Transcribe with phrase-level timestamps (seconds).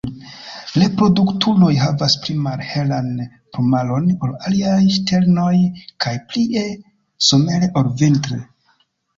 [0.83, 3.11] Reproduktuloj havas pli malhelan
[3.57, 5.53] plumaron ol aliaj ŝternoj
[6.07, 6.65] kaj plie
[7.29, 8.41] somere ol vintre.